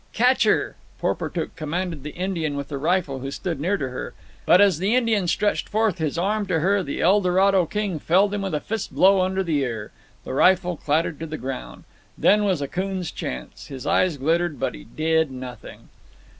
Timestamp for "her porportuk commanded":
0.45-2.01